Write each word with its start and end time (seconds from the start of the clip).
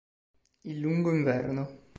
Il 0.61 0.79
lungo 0.79 1.11
inverno 1.11 1.83